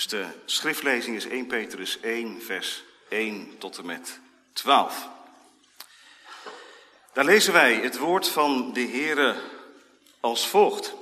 [0.00, 4.20] Dus de schriftlezing is 1 Petrus 1, vers 1 tot en met
[4.52, 5.08] 12.
[7.12, 9.36] Daar lezen wij het woord van de Heere
[10.20, 10.94] als volgt.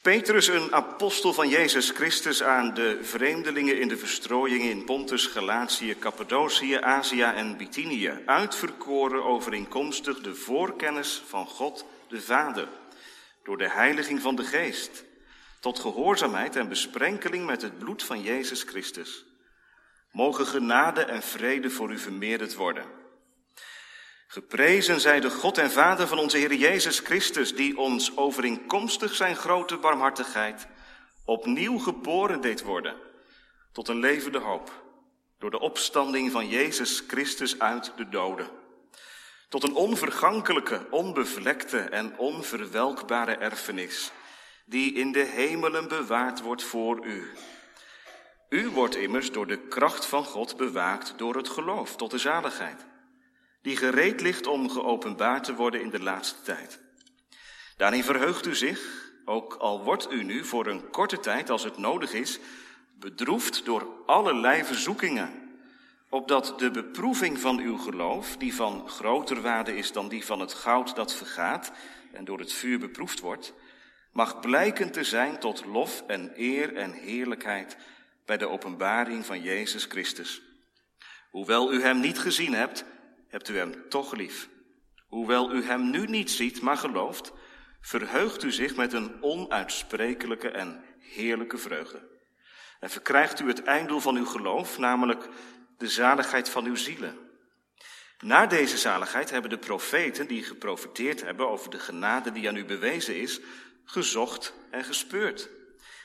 [0.00, 5.98] Petrus, een apostel van Jezus Christus aan de vreemdelingen in de verstrooiing in Pontus, Galatië,
[5.98, 12.68] Cappadocië, Azië en Bithynië, uitverkoren overeenkomstig de voorkennis van God de Vader,
[13.44, 15.04] door de heiliging van de Geest,
[15.62, 19.24] tot gehoorzaamheid en besprenkeling met het bloed van Jezus Christus.
[20.10, 23.00] Mogen genade en vrede voor u vermeerderd worden
[24.32, 29.36] Geprezen zij de God en Vader van onze Heer Jezus Christus, die ons overeenkomstig zijn
[29.36, 30.66] grote barmhartigheid
[31.24, 32.96] opnieuw geboren deed worden
[33.72, 34.84] tot een levende hoop,
[35.38, 38.46] door de opstanding van Jezus Christus uit de doden,
[39.48, 44.12] tot een onvergankelijke, onbevlekte en onverwelkbare erfenis,
[44.66, 47.30] die in de hemelen bewaard wordt voor u.
[48.48, 52.86] U wordt immers door de kracht van God bewaakt door het geloof tot de zaligheid
[53.62, 56.80] die gereed ligt om geopenbaard te worden in de laatste tijd.
[57.76, 61.76] Daarin verheugt u zich, ook al wordt u nu voor een korte tijd, als het
[61.76, 62.38] nodig is,
[62.98, 65.30] bedroefd door allerlei verzoekingen,
[66.08, 70.54] opdat de beproeving van uw geloof, die van groter waarde is dan die van het
[70.54, 71.72] goud dat vergaat
[72.12, 73.54] en door het vuur beproefd wordt,
[74.12, 77.76] mag blijken te zijn tot lof en eer en heerlijkheid
[78.26, 80.42] bij de openbaring van Jezus Christus.
[81.30, 82.84] Hoewel u hem niet gezien hebt,
[83.28, 84.48] hebt u hem toch lief.
[85.06, 87.32] Hoewel u hem nu niet ziet, maar gelooft,
[87.80, 92.10] verheugt u zich met een onuitsprekelijke en heerlijke vreugde.
[92.80, 95.28] En verkrijgt u het einddoel van uw geloof, namelijk
[95.78, 97.18] de zaligheid van uw zielen.
[98.18, 102.64] Na deze zaligheid hebben de profeten die geprofiteerd hebben over de genade die aan u
[102.64, 103.40] bewezen is,
[103.84, 105.48] gezocht en gespeurd.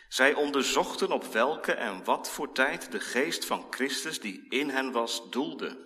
[0.09, 4.92] Zij onderzochten op welke en wat voor tijd de geest van Christus die in hen
[4.92, 5.86] was doelde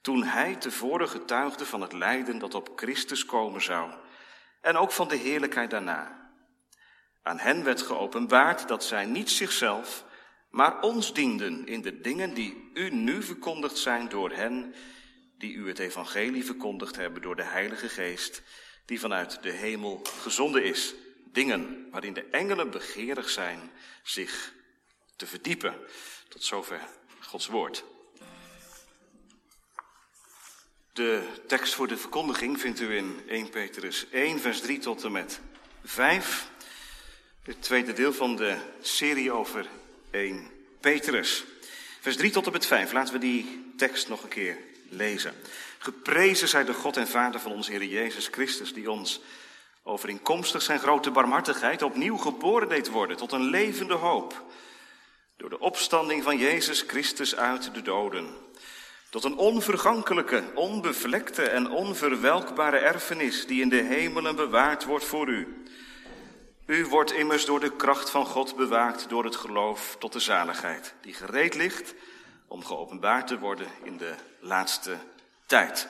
[0.00, 3.92] toen hij tevoren getuigde van het lijden dat op Christus komen zou
[4.60, 6.30] en ook van de heerlijkheid daarna.
[7.22, 10.04] Aan hen werd geopenbaard dat zij niet zichzelf,
[10.50, 14.74] maar ons dienden in de dingen die u nu verkondigd zijn door hen
[15.38, 18.42] die u het evangelie verkondigd hebben door de Heilige Geest,
[18.84, 20.94] die vanuit de hemel gezonden is.
[21.32, 23.70] Dingen waarin de engelen begeerig zijn
[24.02, 24.52] zich
[25.16, 25.74] te verdiepen.
[26.28, 26.80] Tot zover
[27.20, 27.84] Gods woord.
[30.92, 35.12] De tekst voor de verkondiging vindt u in 1 Petrus 1, vers 3 tot en
[35.12, 35.40] met
[35.84, 36.50] 5.
[37.42, 39.66] Het tweede deel van de serie over
[40.10, 41.44] 1 Petrus.
[42.00, 42.92] Vers 3 tot en met 5.
[42.92, 44.58] Laten we die tekst nog een keer
[44.88, 45.34] lezen.
[45.78, 49.20] Geprezen zij de God en Vader van onze Heer Jezus Christus, die ons
[49.90, 54.44] overeenkomstig zijn grote barmhartigheid opnieuw geboren deed worden tot een levende hoop.
[55.36, 58.34] Door de opstanding van Jezus Christus uit de doden
[59.10, 65.64] tot een onvergankelijke, onbevlekte en onverwelkbare erfenis die in de hemelen bewaard wordt voor u.
[66.66, 70.94] U wordt immers door de kracht van God bewaakt door het geloof tot de zaligheid,
[71.00, 71.94] die gereed ligt
[72.48, 74.96] om geopenbaard te worden in de laatste
[75.46, 75.88] tijd.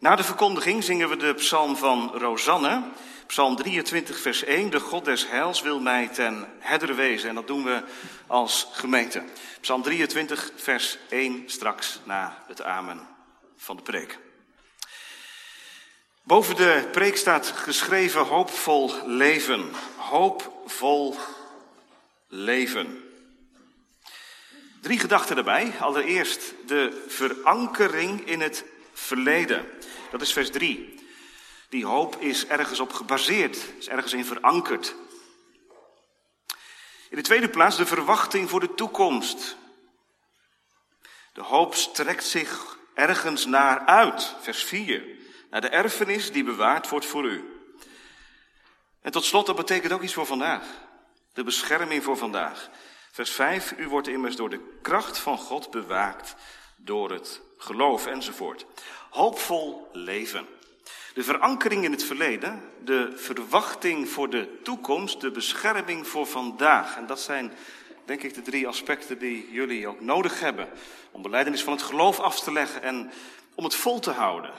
[0.00, 2.82] Na de verkondiging zingen we de psalm van Rosanne.
[3.26, 4.70] Psalm 23, vers 1.
[4.70, 7.28] De God des heils wil mij ten herder wezen.
[7.28, 7.82] En dat doen we
[8.26, 9.24] als gemeente.
[9.60, 13.06] Psalm 23, vers 1, straks na het amen
[13.56, 14.18] van de preek.
[16.22, 19.70] Boven de preek staat geschreven hoopvol leven.
[19.96, 21.16] Hoopvol
[22.28, 23.02] leven.
[24.80, 25.72] Drie gedachten daarbij.
[25.80, 28.64] Allereerst de verankering in het
[28.98, 29.66] verleden.
[30.10, 30.94] Dat is vers 3.
[31.68, 34.94] Die hoop is ergens op gebaseerd, is ergens in verankerd.
[37.10, 39.56] In de tweede plaats de verwachting voor de toekomst.
[41.32, 45.04] De hoop strekt zich ergens naar uit, vers 4,
[45.50, 47.58] naar de erfenis die bewaard wordt voor u.
[49.02, 50.64] En tot slot, dat betekent ook iets voor vandaag.
[51.32, 52.70] De bescherming voor vandaag.
[53.10, 56.34] Vers 5, u wordt immers door de kracht van God bewaakt
[56.76, 58.66] door het geloof enzovoort.
[59.10, 60.46] Hoopvol leven.
[61.14, 66.96] De verankering in het verleden, de verwachting voor de toekomst, de bescherming voor vandaag.
[66.96, 67.52] En dat zijn,
[68.04, 70.68] denk ik, de drie aspecten die jullie ook nodig hebben.
[71.10, 73.10] Om de leidenis van het geloof af te leggen en
[73.54, 74.52] om het vol te houden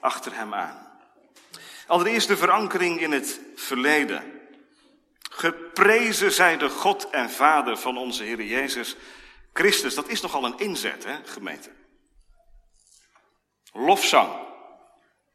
[0.00, 0.90] achter hem aan.
[1.86, 4.40] Allereerst de verankering in het verleden.
[5.30, 8.96] Geprezen zij de God en Vader van onze Heer Jezus
[9.52, 9.94] Christus.
[9.94, 11.70] Dat is nogal een inzet, hè, gemeente.
[13.72, 14.32] Lofzang.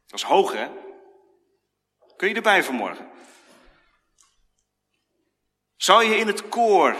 [0.06, 0.70] Dat is hoog, hè?
[2.16, 3.10] Kun je erbij vanmorgen?
[5.76, 6.96] Zou je in het koor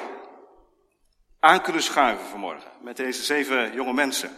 [1.40, 4.38] aan kunnen schuiven vanmorgen met deze zeven jonge mensen?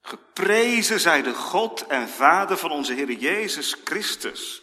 [0.00, 4.62] Geprezen zij de God en Vader van onze Heer Jezus Christus,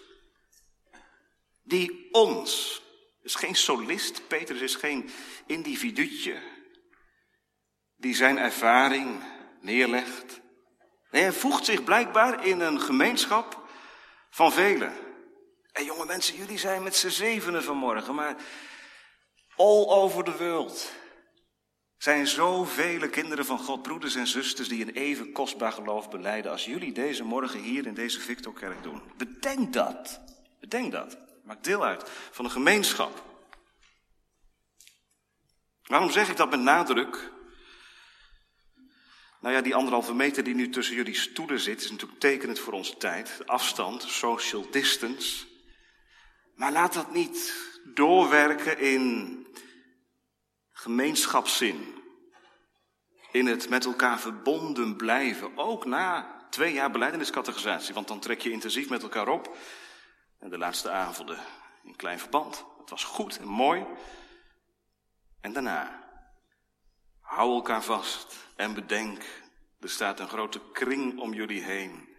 [1.64, 2.82] die ons,
[3.22, 5.10] is geen solist, Petrus is geen
[5.46, 6.42] individuutje,
[8.00, 9.24] die zijn ervaring
[9.62, 10.40] neerlegt.
[11.12, 13.70] Nee, hij voegt zich blijkbaar in een gemeenschap
[14.30, 14.94] van velen.
[15.72, 18.36] En jonge mensen, jullie zijn met z'n zevenen vanmorgen, maar
[19.56, 20.92] all over the world
[21.98, 26.66] zijn zoveel kinderen van God, broeders en zusters, die een even kostbaar geloof beleiden als
[26.66, 29.02] jullie deze morgen hier in deze Victorkerk doen.
[29.18, 30.22] Bedenk dat.
[30.60, 31.18] Bedenk dat.
[31.44, 33.24] Maak deel uit van een gemeenschap.
[35.84, 37.32] Waarom zeg ik dat met nadruk?
[39.40, 42.74] Nou ja, die anderhalve meter die nu tussen jullie stoelen zit, is natuurlijk tekenend voor
[42.74, 43.42] onze tijd.
[43.46, 45.46] Afstand, social distance.
[46.56, 47.54] Maar laat dat niet
[47.94, 49.48] doorwerken in
[50.72, 51.98] gemeenschapszin.
[53.32, 57.94] In het met elkaar verbonden blijven, ook na twee jaar beleideniscategorisatie.
[57.94, 59.58] Want dan trek je intensief met elkaar op.
[60.40, 61.40] En de laatste avonden
[61.84, 62.66] in klein verband.
[62.80, 63.86] Het was goed en mooi.
[65.42, 66.10] En daarna,
[67.20, 69.24] hou elkaar vast en bedenk,
[69.80, 72.18] er staat een grote kring om jullie heen.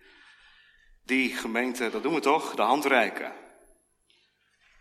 [1.04, 3.32] Die gemeente, dat doen we toch, de handreiken.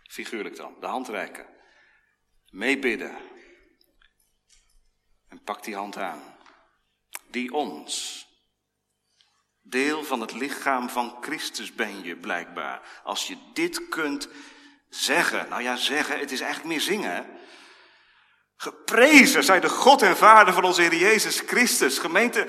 [0.02, 1.46] Figuurlijk dan, de handreiken.
[2.50, 3.16] Meebidden,
[5.28, 6.22] en pak die hand aan.
[7.30, 8.26] Die ons.
[9.62, 13.00] Deel van het lichaam van Christus ben je blijkbaar.
[13.04, 14.28] Als je dit kunt
[14.88, 15.48] zeggen.
[15.48, 17.38] Nou ja, zeggen, het is eigenlijk meer zingen.
[18.60, 21.98] Geprezen zij de God en Vader van onze Heer Jezus Christus.
[21.98, 22.48] Gemeente,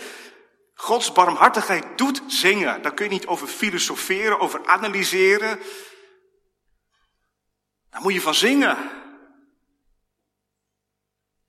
[0.73, 2.81] Gods barmhartigheid doet zingen.
[2.81, 5.59] Daar kun je niet over filosoferen, over analyseren.
[7.89, 8.77] Daar moet je van zingen.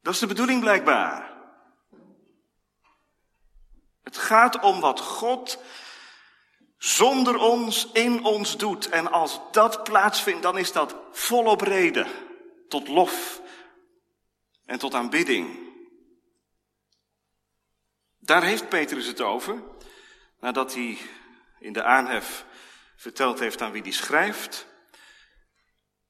[0.03, 1.33] Dat is de bedoeling blijkbaar.
[4.03, 5.59] Het gaat om wat God
[6.79, 8.89] zonder ons in ons doet.
[8.89, 12.07] En als dat plaatsvindt, dan is dat volop reden
[12.69, 13.42] tot lof
[14.73, 15.59] en tot aanbidding.
[18.19, 19.63] Daar heeft Petrus het over,
[20.41, 20.99] nadat hij
[21.59, 22.45] in de aanhef
[22.97, 24.67] verteld heeft aan wie hij schrijft,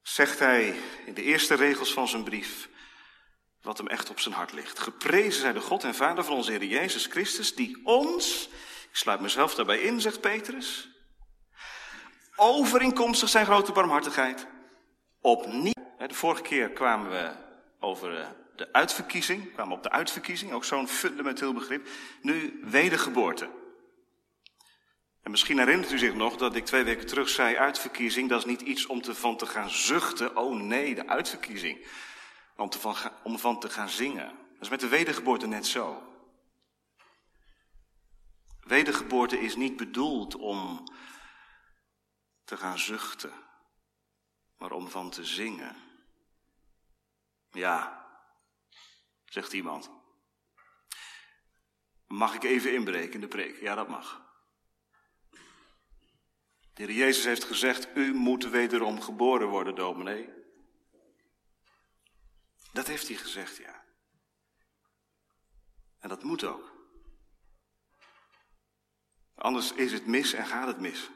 [0.01, 0.75] zegt hij
[1.05, 2.69] in de eerste regels van zijn brief,
[3.61, 4.79] wat hem echt op zijn hart ligt.
[4.79, 8.49] Geprezen zij de God en Vader van onze Heer Jezus Christus, die ons,
[8.89, 10.89] ik sluit mezelf daarbij in, zegt Petrus,
[12.35, 14.47] overeenkomstig zijn grote barmhartigheid,
[15.21, 15.71] opnieuw.
[16.07, 17.35] De vorige keer kwamen we
[17.79, 21.87] over eh, de uitverkiezing, kwamen op de uitverkiezing, ook zo'n fundamenteel begrip.
[22.21, 23.49] Nu wedergeboorte.
[25.21, 28.45] En misschien herinnert u zich nog dat ik twee weken terug zei, uitverkiezing, dat is
[28.45, 30.37] niet iets om te, van te gaan zuchten.
[30.37, 31.85] Oh nee, de uitverkiezing
[32.55, 34.27] om, van, om van te gaan zingen.
[34.27, 36.07] Dat is met de wedergeboorte net zo.
[38.59, 40.83] Wedergeboorte is niet bedoeld om
[42.43, 43.33] te gaan zuchten,
[44.57, 45.75] maar om van te zingen.
[47.51, 48.02] Ja,
[49.33, 49.89] zegt iemand.
[52.07, 53.59] Mag ik even inbreken in de preek?
[53.59, 54.21] Ja, dat mag.
[56.73, 60.29] De Heer Jezus heeft gezegd, u moet wederom geboren worden, dominee.
[62.71, 63.83] Dat heeft hij gezegd, ja.
[65.99, 66.71] En dat moet ook.
[69.35, 71.09] Anders is het mis en gaat het mis.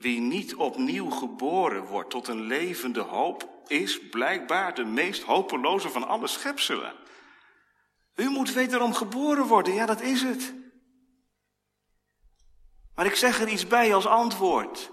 [0.00, 6.06] Wie niet opnieuw geboren wordt tot een levende hoop, is blijkbaar de meest hopeloze van
[6.06, 6.94] alle schepselen.
[8.14, 10.54] U moet wederom geboren worden, ja dat is het.
[12.94, 14.90] Maar ik zeg er iets bij als antwoord.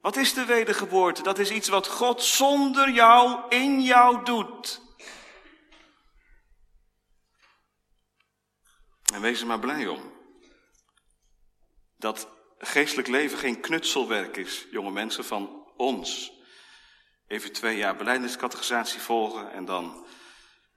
[0.00, 1.22] Wat is de wedergeboorte?
[1.22, 4.80] Dat is iets wat God zonder jou in jou doet.
[9.14, 10.12] En wees er maar blij om.
[11.96, 12.33] Dat
[12.66, 16.32] geestelijk leven geen knutselwerk is, jonge mensen, van ons.
[17.26, 20.06] Even twee jaar beleidingscategorisatie volgen en dan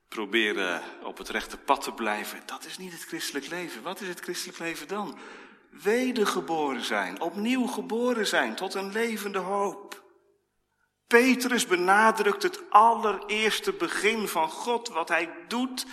[0.07, 2.41] proberen op het rechte pad te blijven.
[2.45, 3.81] Dat is niet het christelijk leven.
[3.81, 5.19] Wat is het christelijk leven dan?
[5.81, 10.05] wedergeboren zijn, opnieuw geboren zijn tot een levende hoop.
[11.07, 15.85] Petrus benadrukt het allereerste begin van God, wat hij doet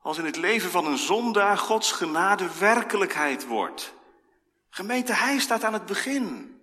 [0.00, 3.94] als in het leven van een zondaar Gods genade werkelijkheid wordt.
[4.76, 6.58] Gemeente, hij staat aan het begin.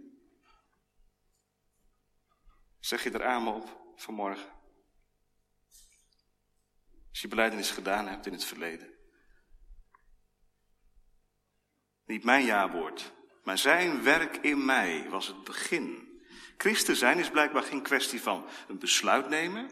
[2.79, 4.49] Zeg je er aan op vanmorgen?
[7.09, 8.93] Als je beleidenis gedaan hebt in het verleden.
[12.05, 16.21] Niet mijn jawoord, Maar zijn werk in mij was het begin.
[16.57, 19.71] Christen zijn is blijkbaar geen kwestie van een besluit nemen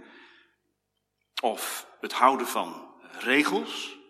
[1.42, 4.01] of het houden van regels,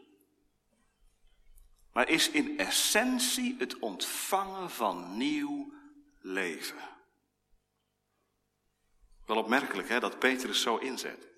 [1.94, 5.74] maar is in essentie het ontvangen van nieuw
[6.20, 6.90] leven.
[9.26, 11.30] Wel opmerkelijk hè, dat Petrus zo inzet.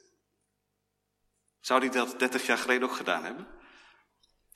[1.59, 3.47] Zou hij dat 30 jaar geleden ook gedaan hebben?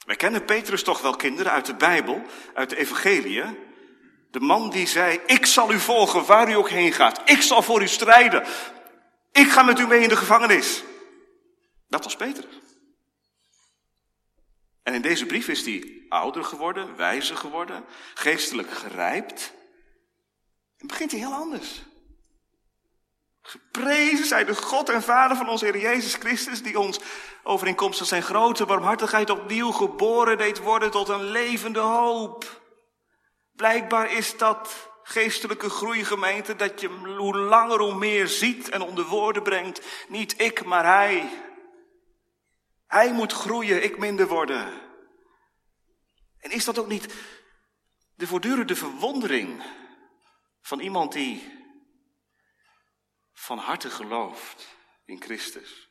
[0.06, 2.22] Wij kennen Petrus toch wel, kinderen, uit de Bijbel,
[2.54, 3.44] uit de Evangelie.
[4.32, 7.30] De man die zei, ik zal u volgen waar u ook heen gaat.
[7.30, 8.46] Ik zal voor u strijden.
[9.32, 10.84] Ik ga met u mee in de gevangenis.
[11.88, 12.67] Dat was Petrus.
[14.88, 19.54] En in deze brief is hij ouder geworden, wijzer geworden, geestelijk gerijpt.
[20.78, 21.82] En begint hij heel anders.
[23.42, 27.00] Geprezen zij de God en Vader van onze Heer Jezus Christus, die ons
[27.44, 32.62] overeenkomstig zijn grote barmhartigheid opnieuw geboren deed worden tot een levende hoop.
[33.56, 39.44] Blijkbaar is dat geestelijke groeigemeente dat je hoe langer hoe meer ziet en onder woorden
[39.44, 39.82] brengt.
[40.08, 41.46] Niet ik, maar Hij.
[42.88, 44.82] Hij moet groeien, ik minder worden.
[46.38, 47.14] En is dat ook niet
[48.16, 49.64] de voortdurende verwondering
[50.62, 51.56] van iemand die
[53.34, 55.90] van harte gelooft in Christus?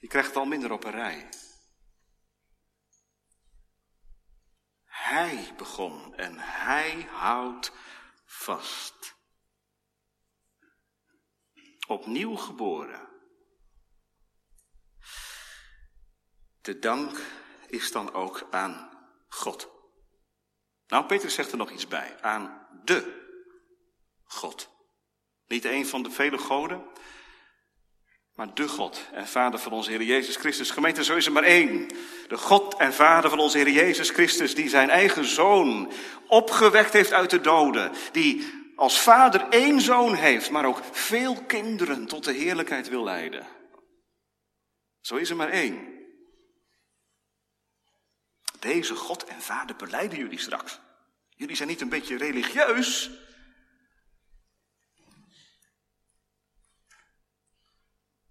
[0.00, 1.28] Je krijgt het al minder op een rij.
[4.84, 7.72] Hij begon en hij houdt
[8.24, 9.14] vast.
[11.86, 13.11] Opnieuw geboren.
[16.62, 17.20] De dank
[17.66, 18.90] is dan ook aan
[19.28, 19.68] God.
[20.86, 22.16] Nou, Petrus zegt er nog iets bij.
[22.20, 23.20] Aan de
[24.24, 24.70] God.
[25.46, 26.84] Niet een van de vele goden,
[28.34, 30.70] maar de God en Vader van onze Heer Jezus Christus.
[30.70, 31.88] Gemeente, zo is er maar één.
[32.28, 35.92] De God en Vader van onze Heer Jezus Christus, die zijn eigen zoon
[36.26, 37.92] opgewekt heeft uit de doden.
[38.12, 43.46] Die als vader één zoon heeft, maar ook veel kinderen tot de heerlijkheid wil leiden.
[45.00, 45.91] Zo is er maar één.
[48.62, 50.80] Deze God en Vader beleiden jullie straks.
[51.28, 53.10] Jullie zijn niet een beetje religieus.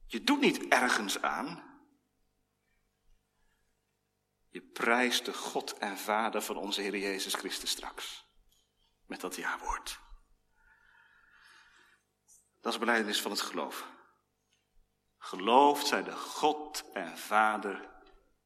[0.05, 1.79] Je doet niet ergens aan.
[4.50, 8.25] Je prijst de God en Vader van onze Heer Jezus Christus straks.
[9.05, 10.00] Met dat ja-woord.
[12.61, 13.88] Dat is beleidenis van het geloof.
[15.17, 17.90] Geloofd zij de God en Vader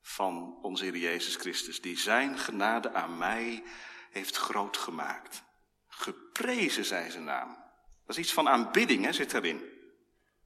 [0.08, 3.64] van onze Heer Jezus Christus, die zijn genade aan mij
[4.10, 5.44] heeft groot gemaakt.
[5.88, 7.58] Geprezen zij zijn naam.
[8.06, 9.64] Dat is iets van aanbidding, hè, zit erin.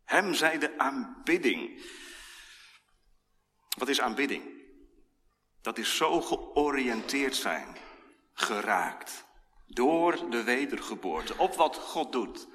[0.03, 1.85] Hem zij de aanbidding.
[3.77, 4.43] Wat is aanbidding?
[5.61, 7.77] Dat is zo georiënteerd zijn,
[8.33, 9.25] geraakt,
[9.67, 12.47] door de wedergeboorte, op wat God doet.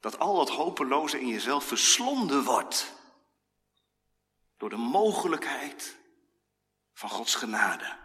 [0.00, 3.02] Dat al dat hopeloze in jezelf verslonden wordt
[4.56, 5.96] door de mogelijkheid
[6.92, 7.96] van Gods genade.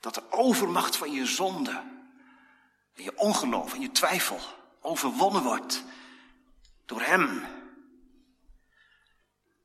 [0.00, 1.82] Dat de overmacht van je zonde
[2.94, 4.38] en je ongeloof en je twijfel
[4.80, 5.84] overwonnen wordt
[6.84, 7.46] door Hem.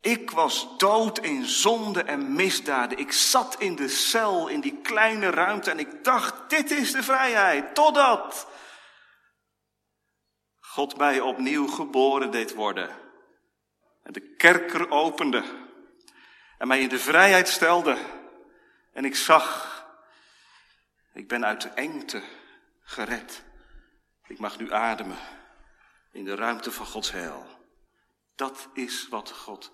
[0.02, 2.98] Ik was dood in zonde en misdaden.
[2.98, 7.04] Ik zat in de cel, in die kleine ruimte en ik dacht, dit is de
[7.04, 7.76] vrijheid.
[7.76, 8.48] Totdat
[10.60, 13.07] God mij opnieuw geboren deed worden.
[14.08, 15.44] En de kerker opende.
[16.58, 17.98] En mij in de vrijheid stelde.
[18.94, 19.76] En ik zag,
[21.14, 22.24] ik ben uit de engte
[22.82, 23.44] gered.
[24.28, 25.18] Ik mag nu ademen
[26.12, 27.46] in de ruimte van Gods heil.
[28.36, 29.72] Dat is wat God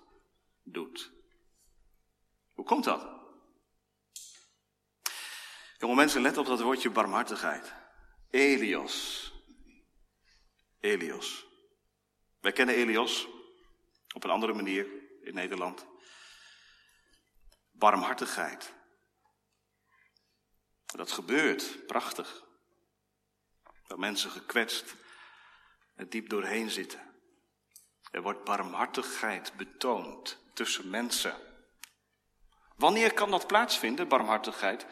[0.62, 1.12] doet.
[2.52, 3.06] Hoe komt dat?
[5.78, 7.72] Jonge mensen, let op dat woordje barmhartigheid.
[8.30, 9.32] Elios.
[10.80, 11.46] Elios.
[12.40, 13.28] Wij kennen Elios
[14.14, 14.86] op een andere manier
[15.22, 15.86] in Nederland.
[17.70, 18.72] Barmhartigheid.
[20.86, 22.44] Dat gebeurt, prachtig.
[23.86, 24.94] Waar mensen gekwetst
[25.94, 27.00] er diep doorheen zitten.
[28.10, 31.34] Er wordt barmhartigheid betoond tussen mensen.
[32.76, 34.86] Wanneer kan dat plaatsvinden, barmhartigheid?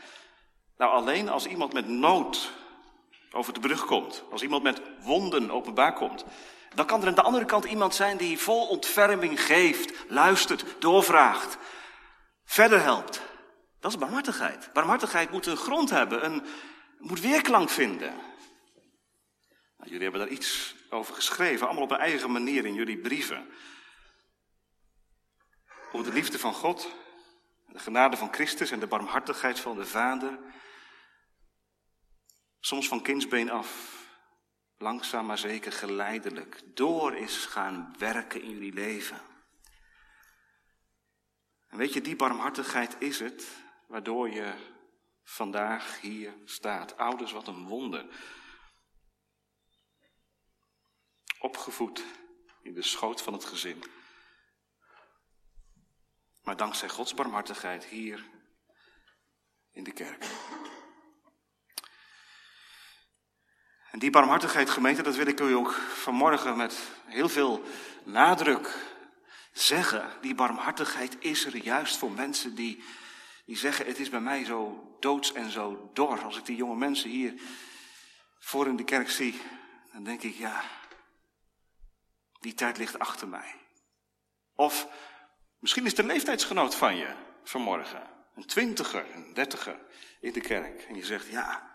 [0.77, 2.53] Nou, alleen als iemand met nood
[3.31, 4.23] over de brug komt.
[4.31, 6.25] Als iemand met wonden openbaar komt.
[6.75, 11.57] Dan kan er aan de andere kant iemand zijn die vol ontferming geeft, luistert, doorvraagt,
[12.45, 13.23] verder helpt.
[13.81, 14.73] Dat is barmhartigheid.
[14.73, 16.45] Barmhartigheid moet een grond hebben, een,
[16.99, 18.15] moet weerklank vinden.
[19.77, 23.49] Nou, jullie hebben daar iets over geschreven, allemaal op een eigen manier in jullie brieven.
[25.93, 27.01] Over de liefde van God,
[27.67, 30.39] De genade van Christus en de barmhartigheid van de Vader,
[32.61, 34.02] soms van kindsbeen af,
[34.83, 39.21] langzaam maar zeker geleidelijk, door is gaan werken in jullie leven.
[41.69, 43.47] En weet je, die barmhartigheid is het
[43.87, 44.55] waardoor je
[45.25, 46.97] vandaag hier staat.
[46.97, 48.07] Ouders, wat een wonder.
[51.39, 52.05] Opgevoed
[52.63, 53.83] in de schoot van het gezin.
[56.43, 58.25] Maar dankzij Gods barmhartigheid hier
[59.71, 60.25] in de kerk.
[63.93, 67.63] En die barmhartigheid, gemeente, dat wil ik u ook vanmorgen met heel veel
[68.05, 68.75] nadruk
[69.53, 70.11] zeggen.
[70.21, 72.83] Die barmhartigheid is er juist voor mensen die,
[73.45, 76.23] die zeggen: Het is bij mij zo doods en zo dor.
[76.23, 77.35] Als ik die jonge mensen hier
[78.39, 79.41] voor in de kerk zie,
[79.93, 80.63] dan denk ik: Ja,
[82.41, 83.55] die tijd ligt achter mij.
[84.55, 84.87] Of
[85.59, 88.11] misschien is de leeftijdsgenoot van je vanmorgen.
[88.35, 89.79] Een twintiger, een dertiger
[90.21, 90.83] in de kerk.
[90.83, 91.72] En je zegt, ja,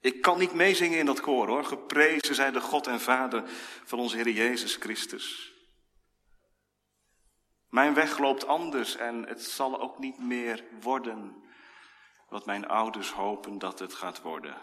[0.00, 1.64] ik kan niet meezingen in dat koor hoor.
[1.64, 3.42] Geprezen zij de God en Vader
[3.84, 5.52] van onze Heer Jezus Christus.
[7.68, 11.42] Mijn weg loopt anders en het zal ook niet meer worden
[12.28, 14.56] wat mijn ouders hopen dat het gaat worden.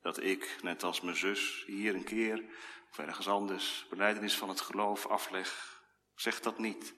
[0.00, 2.44] Dat ik, net als mijn zus, hier een keer
[2.90, 5.80] of ergens anders beleidenis van het geloof afleg.
[6.14, 6.94] Zeg dat niet.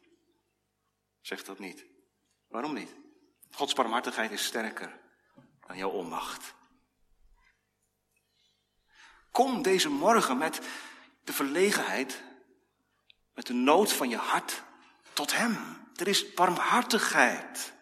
[1.21, 1.87] Zeg dat niet.
[2.49, 2.97] Waarom niet?
[3.51, 5.01] Gods barmhartigheid is sterker
[5.67, 6.55] dan jouw onmacht.
[9.31, 10.61] Kom deze morgen met
[11.25, 12.23] de verlegenheid,
[13.35, 14.63] met de nood van je hart
[15.13, 15.87] tot Hem.
[15.97, 17.73] Er is barmhartigheid.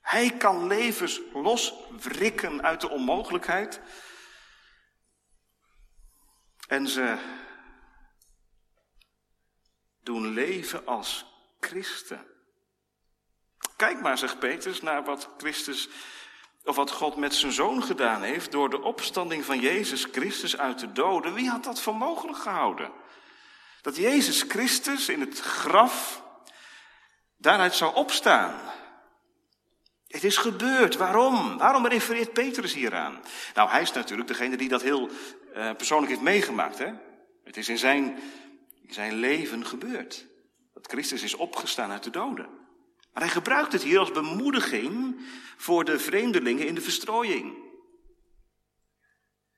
[0.00, 3.80] Hij kan levens loswrikken uit de onmogelijkheid
[6.70, 7.18] en ze
[10.02, 11.26] doen leven als
[11.60, 12.26] christen.
[13.76, 15.88] Kijk maar, zegt Petrus, naar wat Christus
[16.64, 20.78] of wat God met zijn zoon gedaan heeft door de opstanding van Jezus Christus uit
[20.78, 21.34] de doden.
[21.34, 22.90] Wie had dat voor mogelijk gehouden?
[23.82, 26.22] Dat Jezus Christus in het graf
[27.36, 28.60] daaruit zou opstaan.
[30.06, 30.96] Het is gebeurd.
[30.96, 31.58] Waarom?
[31.58, 33.20] Waarom refereert Petrus hieraan?
[33.54, 35.08] Nou, hij is natuurlijk degene die dat heel
[35.56, 36.78] uh, persoonlijk heeft meegemaakt.
[36.78, 36.92] Hè?
[37.44, 38.18] Het is in zijn,
[38.82, 40.26] in zijn leven gebeurd.
[40.74, 42.59] Dat Christus is opgestaan uit de doden.
[43.12, 45.20] Maar hij gebruikt het hier als bemoediging
[45.56, 47.54] voor de vreemdelingen in de verstrooiing.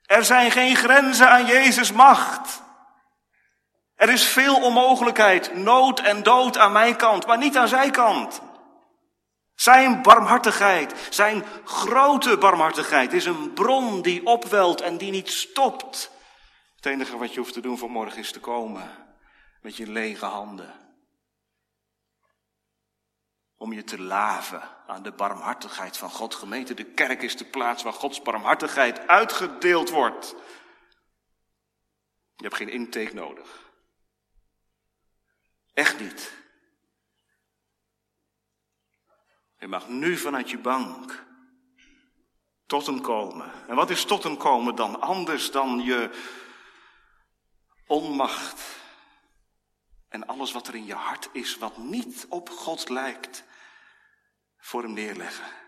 [0.03, 2.63] Er zijn geen grenzen aan Jezus' macht.
[3.95, 8.43] Er is veel onmogelijkheid, nood en dood aan mijn kant, maar niet aan zijn kant.
[9.55, 16.11] Zijn barmhartigheid, zijn grote barmhartigheid is een bron die opwelt en die niet stopt.
[16.77, 18.91] Het enige wat je hoeft te doen vanmorgen is te komen
[19.61, 20.75] met je lege handen.
[23.63, 26.35] Om je te laven aan de barmhartigheid van God.
[26.35, 30.35] Gemeente, de kerk is de plaats waar Gods barmhartigheid uitgedeeld wordt.
[32.37, 33.73] Je hebt geen intake nodig.
[35.73, 36.33] Echt niet.
[39.59, 41.25] Je mag nu vanuit je bank
[42.67, 43.69] tot hem komen.
[43.69, 46.11] En wat is tot hem komen dan anders dan je
[47.87, 48.63] onmacht
[50.09, 53.45] en alles wat er in je hart is, wat niet op God lijkt,
[54.63, 55.61] voor hem neerleggen.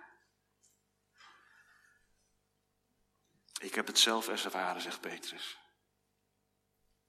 [3.60, 5.58] Ik heb het zelf ervaren, zegt Petrus.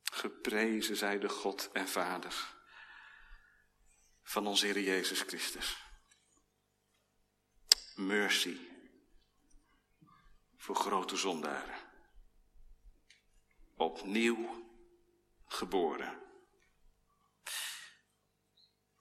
[0.04, 2.54] Geprezen zij de God en Vader
[4.24, 5.84] van onze Heer Jezus Christus
[7.96, 8.58] mercy
[10.58, 11.76] voor grote zondaren.
[13.76, 14.64] Opnieuw
[15.46, 16.25] geboren.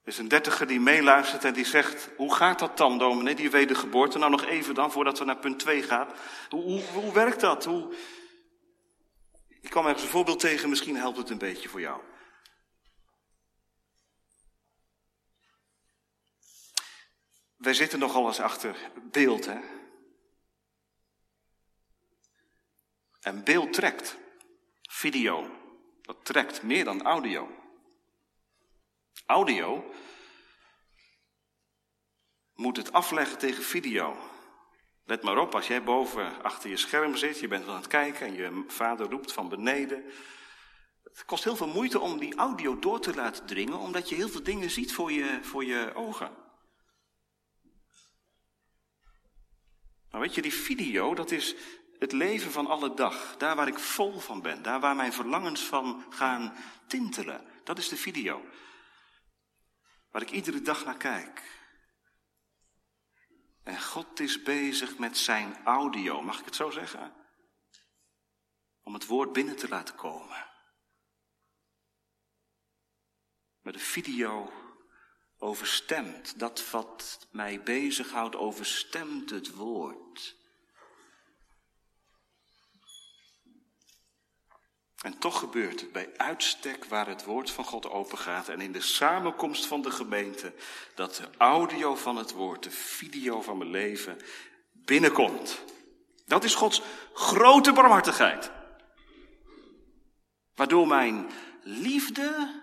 [0.05, 3.51] Er is een dertiger die meeluistert en die zegt, hoe gaat dat dan dominee, die
[3.51, 4.19] wedergeboorte?
[4.19, 6.09] Nou nog even dan, voordat we naar punt 2 gaan.
[6.49, 7.65] Hoe, hoe, hoe werkt dat?
[7.65, 7.95] Hoe...
[9.61, 12.01] Ik kwam ergens een voorbeeld tegen, misschien helpt het een beetje voor jou.
[17.57, 18.77] Wij zitten nogal eens achter
[19.11, 19.59] beeld, hè?
[23.21, 24.17] En beeld trekt.
[24.83, 25.51] Video,
[26.03, 27.64] dat trekt meer dan audio.
[29.27, 29.93] Audio
[32.55, 34.17] moet het afleggen tegen video.
[35.05, 38.27] Let maar op, als jij boven achter je scherm zit, je bent aan het kijken
[38.27, 40.05] en je vader roept van beneden.
[41.03, 44.29] Het kost heel veel moeite om die audio door te laten dringen, omdat je heel
[44.29, 46.31] veel dingen ziet voor je, voor je ogen.
[50.11, 51.55] Maar weet je, die video, dat is
[51.99, 53.37] het leven van alle dag.
[53.37, 54.63] Daar waar ik vol van ben.
[54.63, 56.57] Daar waar mijn verlangens van gaan
[56.87, 57.47] tintelen.
[57.65, 58.43] Dat is de video.
[60.15, 61.43] Waar ik iedere dag naar kijk.
[63.63, 67.15] En God is bezig met zijn audio, mag ik het zo zeggen?
[68.83, 70.47] Om het woord binnen te laten komen.
[73.61, 74.53] Met de video
[75.39, 80.04] overstemt, dat wat mij bezighoudt, overstemt het woord.
[85.05, 88.81] En toch gebeurt het bij uitstek waar het woord van God opengaat en in de
[88.81, 90.53] samenkomst van de gemeente
[90.95, 94.19] dat de audio van het woord, de video van mijn leven
[94.73, 95.61] binnenkomt.
[96.27, 98.51] Dat is Gods grote barmhartigheid.
[100.55, 101.31] Waardoor mijn
[101.63, 102.61] liefde,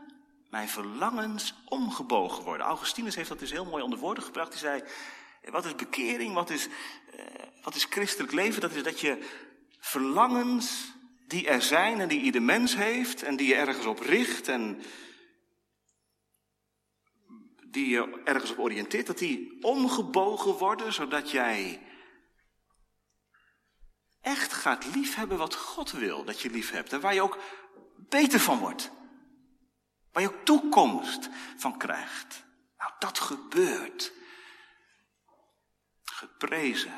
[0.49, 2.65] mijn verlangens omgebogen worden.
[2.65, 4.49] Augustinus heeft dat dus heel mooi onder woorden gebracht.
[4.49, 4.84] Hij zei,
[5.51, 6.67] wat is bekering, wat is,
[7.15, 7.25] eh,
[7.62, 8.62] wat is christelijk leven?
[8.62, 9.30] Dat is dat je
[9.80, 10.99] verlangens
[11.31, 14.81] die er zijn en die ieder mens heeft en die je ergens op richt en
[17.67, 21.81] die je ergens op oriënteert, dat die omgebogen worden zodat jij
[24.21, 27.37] echt gaat liefhebben wat God wil dat je lief hebt en waar je ook
[27.95, 28.91] beter van wordt.
[30.11, 32.43] Waar je ook toekomst van krijgt.
[32.77, 34.13] Nou, dat gebeurt.
[36.03, 36.93] Geprezen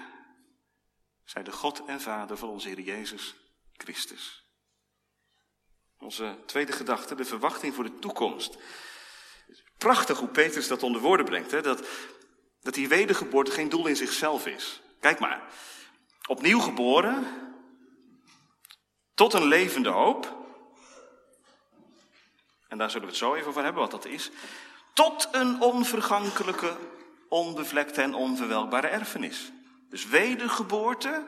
[1.24, 3.43] zij de God en Vader van onze Heer Jezus
[3.78, 4.44] Christus.
[6.00, 8.58] Onze tweede gedachte, de verwachting voor de toekomst.
[9.78, 11.52] Prachtig hoe Petrus dat onder woorden brengt.
[11.52, 11.62] Hè?
[11.62, 11.88] Dat,
[12.62, 14.82] dat die wedergeboorte geen doel in zichzelf is.
[15.00, 15.44] Kijk maar.
[16.28, 17.26] Opnieuw geboren.
[19.14, 20.42] Tot een levende hoop.
[22.68, 24.32] En daar zullen we het zo even over hebben wat dat is.
[24.94, 26.78] Tot een onvergankelijke,
[27.30, 29.52] onbevlekte en onverwelkbare erfenis.
[29.90, 31.28] Dus wedergeboorte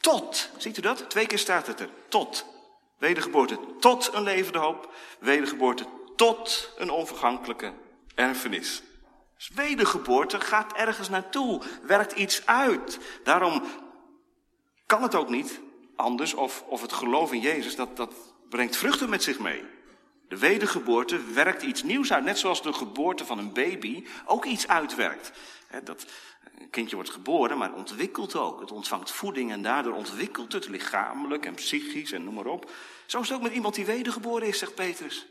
[0.00, 1.10] tot, ziet u dat?
[1.10, 1.88] Twee keer staat het er.
[2.08, 2.46] Tot.
[2.98, 4.94] Wedergeboorte tot een levende hoop.
[5.18, 7.72] Wedergeboorte tot een onvergankelijke
[8.14, 8.82] erfenis.
[9.36, 12.98] Dus wedergeboorte gaat ergens naartoe, werkt iets uit.
[13.24, 13.62] Daarom
[14.86, 15.60] kan het ook niet
[15.96, 18.12] anders, of, of het geloof in Jezus, dat, dat
[18.48, 19.64] brengt vruchten met zich mee.
[20.28, 24.68] De wedergeboorte werkt iets nieuws uit, net zoals de geboorte van een baby ook iets
[24.68, 25.32] uitwerkt.
[25.84, 26.06] Dat,
[26.60, 28.60] een kindje wordt geboren, maar ontwikkelt ook.
[28.60, 32.70] Het ontvangt voeding en daardoor ontwikkelt het lichamelijk en psychisch en noem maar op.
[33.06, 35.26] Zo is het ook met iemand die wedergeboren is, zegt Petrus.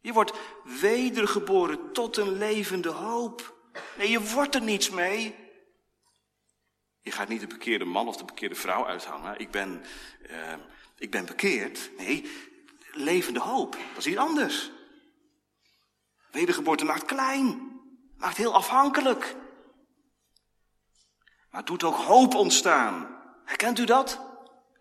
[0.00, 0.32] Je wordt
[0.80, 3.54] wedergeboren tot een levende hoop.
[3.98, 5.34] Nee, je wordt er niets mee.
[7.00, 9.38] Je gaat niet de bekeerde man of de bekeerde vrouw uithangen.
[9.38, 9.84] Ik ben,
[10.30, 10.54] uh,
[10.98, 11.90] ik ben bekeerd.
[11.96, 12.30] Nee,
[12.92, 13.72] levende hoop.
[13.72, 14.70] Dat is iets anders.
[16.30, 17.80] Wedergeboorte maakt klein.
[18.16, 19.36] Maakt heel afhankelijk.
[21.56, 23.08] Maar het doet ook hoop ontstaan.
[23.44, 24.20] Herkent u dat?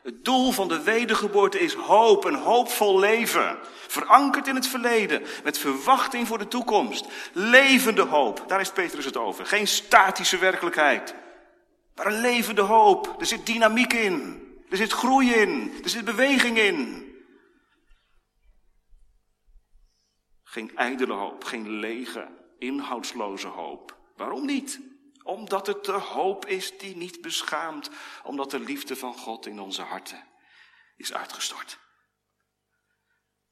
[0.02, 3.58] Het doel van de wedergeboorte is hoop, een hoopvol leven.
[3.88, 7.08] Verankerd in het verleden, met verwachting voor de toekomst.
[7.34, 9.46] Levende hoop, daar is Petrus het over.
[9.46, 11.16] Geen statische werkelijkheid,
[11.96, 13.16] maar een levende hoop.
[13.20, 17.10] Er zit dynamiek in, er zit groei in, er zit beweging in.
[20.44, 22.28] Geen ijdele hoop, geen lege,
[22.60, 23.98] inhoudsloze hoop.
[24.16, 24.80] Waarom niet?
[25.26, 27.90] Omdat het de hoop is die niet beschaamt,
[28.24, 30.28] omdat de liefde van God in onze harten
[30.96, 31.80] is uitgestort.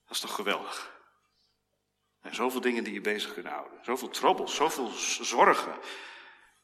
[0.03, 1.01] Dat is toch geweldig?
[2.21, 3.83] En zoveel dingen die je bezig kunnen houden.
[3.83, 4.87] Zoveel trobbels, zoveel
[5.21, 5.79] zorgen.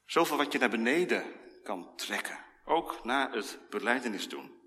[0.06, 2.46] Zoveel wat je naar beneden kan trekken.
[2.66, 4.62] Ook na het beleidenis doen.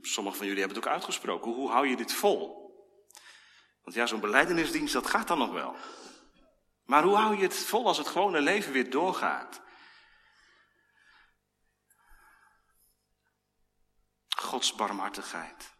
[0.00, 1.52] Sommigen van jullie hebben het ook uitgesproken.
[1.52, 2.62] Hoe hou je dit vol?
[3.82, 5.76] Want ja, zo'n beleidenisdienst, dat gaat dan nog wel.
[6.84, 9.62] Maar hoe hou je het vol als het gewone leven weer doorgaat?
[14.36, 15.74] Gods barmhartigheid,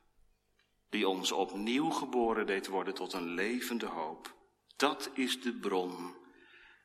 [0.88, 4.34] die ons opnieuw geboren deed worden tot een levende hoop,
[4.76, 6.16] dat is de bron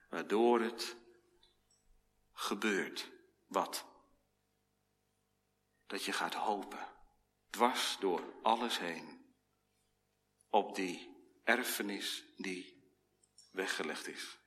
[0.10, 0.96] waardoor het
[2.34, 3.12] gebeurt.
[3.48, 3.86] Wat?
[5.88, 6.88] Dat je gaat hopen,
[7.50, 9.36] dwars door alles heen,
[10.50, 12.79] op die erfenis die
[13.52, 14.40] weggelegd is.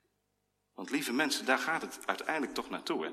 [0.75, 3.05] Want lieve mensen, daar gaat het uiteindelijk toch naartoe.
[3.05, 3.13] Hè?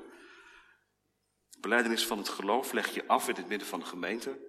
[1.58, 4.48] Beleidenis van het geloof leg je af in het midden van de gemeente.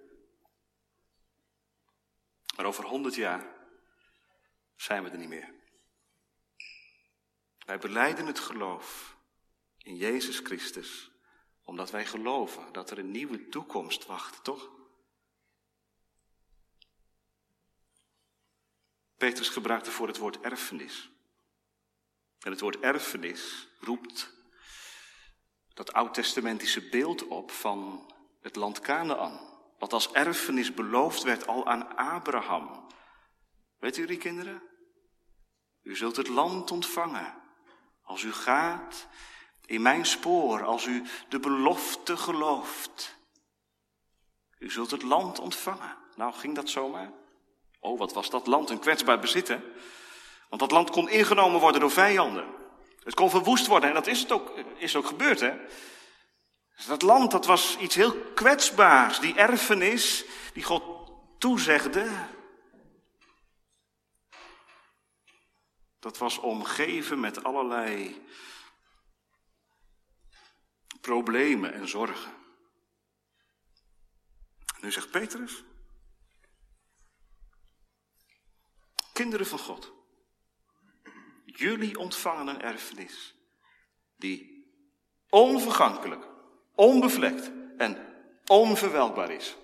[2.56, 3.54] Maar over honderd jaar
[4.76, 5.54] zijn we er niet meer.
[7.58, 9.16] Wij beleiden het geloof
[9.78, 11.10] in Jezus Christus,
[11.62, 14.70] omdat wij geloven dat er een nieuwe toekomst wacht, toch?
[19.16, 21.11] Petrus gebruikte voor het woord erfenis.
[22.42, 24.32] En het woord erfenis roept
[25.74, 29.50] dat oud-testamentische beeld op van het land Canaan.
[29.78, 32.86] Wat als erfenis beloofd werd al aan Abraham.
[33.78, 34.62] Weet u kinderen?
[35.82, 37.42] U zult het land ontvangen
[38.02, 39.06] als u gaat
[39.66, 43.16] in mijn spoor, als u de belofte gelooft.
[44.58, 45.96] U zult het land ontvangen.
[46.16, 47.12] Nou, ging dat zomaar?
[47.80, 49.60] Oh, wat was dat land een kwetsbaar bezit, hè?
[50.52, 52.54] Want dat land kon ingenomen worden door vijanden.
[53.04, 55.56] Het kon verwoest worden en dat is, het ook, is ook gebeurd, hè?
[56.76, 59.20] Dus dat land, dat was iets heel kwetsbaars.
[59.20, 62.10] Die erfenis die God toezegde,
[65.98, 68.22] dat was omgeven met allerlei
[71.00, 72.32] problemen en zorgen.
[74.80, 75.64] Nu zegt Petrus,
[79.12, 80.01] kinderen van God,
[81.52, 83.34] jullie ontvangen een erfenis
[84.16, 84.66] die
[85.28, 86.26] onvergankelijk,
[86.74, 87.98] onbevlekt en
[88.46, 89.56] onverwelkbaar is.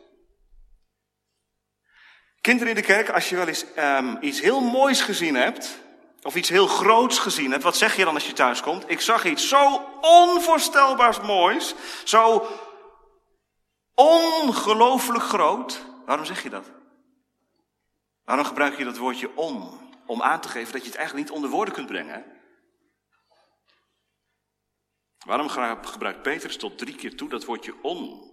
[2.41, 5.79] Kinderen in de kerk, als je wel eens um, iets heel moois gezien hebt,
[6.23, 8.91] of iets heel groots gezien hebt, wat zeg je dan als je thuis komt?
[8.91, 11.75] Ik zag iets zo onvoorstelbaars moois,
[12.05, 12.49] zo
[13.95, 15.85] ongelooflijk groot.
[16.07, 16.71] Waarom zeg je dat?
[18.25, 19.88] Waarom gebruik je dat woordje on?
[20.09, 22.25] Om aan te geven dat je het eigenlijk niet onder woorden kunt brengen.
[25.19, 25.49] Waarom
[25.83, 28.33] gebruikt Petrus tot drie keer toe dat woordje on?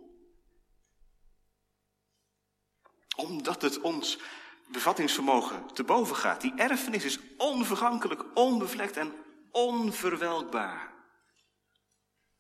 [3.16, 4.20] Omdat het ons
[4.68, 6.42] bevattingsvermogen te boven gaat.
[6.42, 9.14] Die erfenis is onvergankelijk, onbevlekt en
[9.52, 10.94] onverwelkbaar.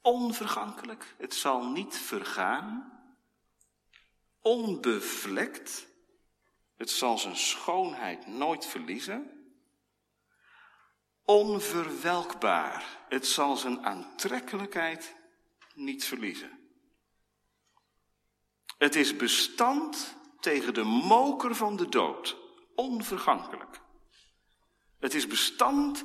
[0.01, 2.93] Onvergankelijk, het zal niet vergaan.
[4.41, 5.87] Onbevlekt,
[6.77, 9.31] het zal zijn schoonheid nooit verliezen.
[11.23, 15.15] Onverwelkbaar, het zal zijn aantrekkelijkheid
[15.73, 16.59] niet verliezen.
[18.77, 22.37] Het is bestand tegen de moker van de dood,
[22.75, 23.81] onvergankelijk.
[24.99, 26.03] Het is bestand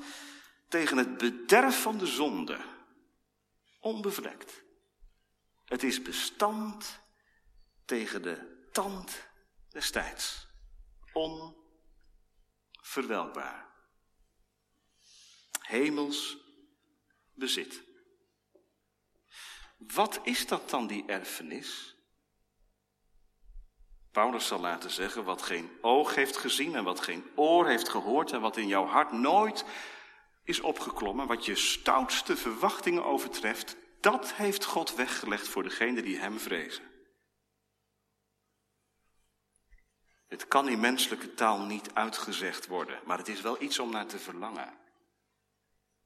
[0.68, 2.60] tegen het bederf van de zonde,
[3.80, 4.62] onbevlekt.
[5.64, 7.00] Het is bestand
[7.84, 9.28] tegen de tand
[9.68, 10.49] des tijds,
[11.12, 13.68] onverwelkbaar.
[15.60, 16.36] Hemels
[17.34, 17.82] bezit.
[19.76, 21.96] Wat is dat dan, die erfenis?
[24.12, 28.32] Paulus zal laten zeggen wat geen oog heeft gezien en wat geen oor heeft gehoord
[28.32, 29.64] en wat in jouw hart nooit
[30.44, 36.38] is opgeklommen, wat je stoutste verwachtingen overtreft, dat heeft God weggelegd voor degenen die Hem
[36.38, 36.89] vrezen.
[40.30, 44.06] Het kan in menselijke taal niet uitgezegd worden, maar het is wel iets om naar
[44.06, 44.78] te verlangen.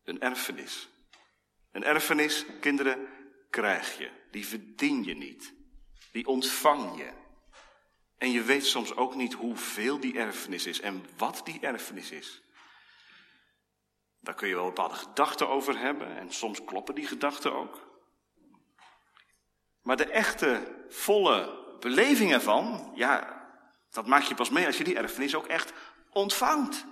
[0.05, 0.89] Een erfenis.
[1.73, 3.09] Een erfenis, kinderen,
[3.51, 4.11] krijg je.
[4.31, 5.55] Die verdien je niet.
[6.13, 7.11] Die ontvang je.
[8.19, 12.43] En je weet soms ook niet hoeveel die erfenis is en wat die erfenis is.
[14.21, 18.03] Daar kun je wel bepaalde gedachten over hebben en soms kloppen die gedachten ook.
[19.83, 23.44] Maar de echte, volle beleving ervan, ja,
[23.95, 25.73] dat maak je pas mee als je die erfenis ook echt
[26.11, 26.85] ontvangt.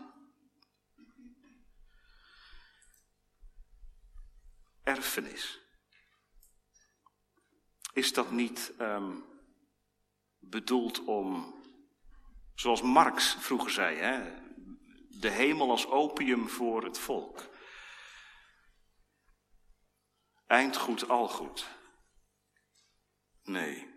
[4.83, 5.61] Erfenis.
[7.93, 9.25] Is dat niet um,
[10.38, 11.55] bedoeld om,
[12.55, 14.41] zoals Marx vroeger zei, hè,
[15.09, 17.51] de hemel als opium voor het volk.
[20.47, 21.69] Eindgoed, al goed.
[23.43, 23.91] Nee.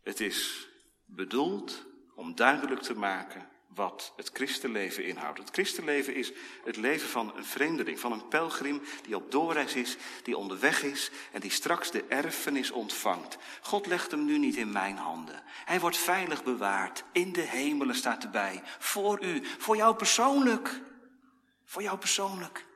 [0.00, 0.68] Het is
[1.06, 5.38] bedoeld om duidelijk te maken wat het christenleven inhoudt.
[5.38, 6.32] Het christenleven is
[6.64, 11.10] het leven van een vreemdeling, van een pelgrim die op doorreis is, die onderweg is
[11.32, 13.38] en die straks de erfenis ontvangt.
[13.60, 15.42] God legt hem nu niet in mijn handen.
[15.46, 17.04] Hij wordt veilig bewaard.
[17.12, 18.62] In de hemelen staat erbij.
[18.78, 20.80] Voor u, voor jou persoonlijk.
[21.64, 22.66] Voor jou persoonlijk.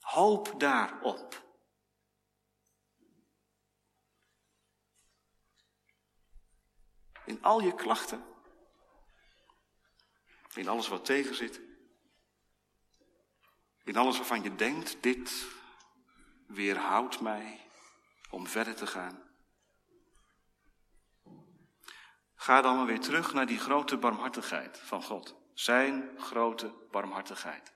[0.00, 1.41] Hoop daarop.
[7.24, 8.30] In al je klachten
[10.56, 11.60] in alles wat tegen zit.
[13.84, 15.46] In alles waarvan je denkt, dit
[16.46, 17.60] weerhoudt mij
[18.30, 19.22] om verder te gaan.
[22.34, 25.36] Ga dan maar weer terug naar die grote barmhartigheid van God.
[25.54, 27.72] Zijn grote barmhartigheid.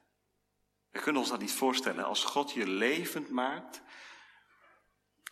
[0.91, 2.05] We kunnen ons dat niet voorstellen.
[2.05, 3.83] Als God je levend maakt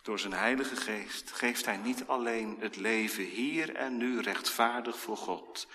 [0.05, 5.17] door zijn Heilige Geest, geeft Hij niet alleen het leven hier en nu rechtvaardig voor
[5.17, 5.67] God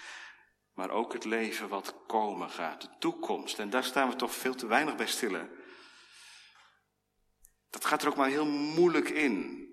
[0.81, 3.59] maar ook het leven wat komen gaat, de toekomst.
[3.59, 5.51] En daar staan we toch veel te weinig bij stillen.
[7.71, 9.69] Dat gaat er ook maar heel moeilijk in.